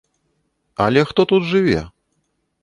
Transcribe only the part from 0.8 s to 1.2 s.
Але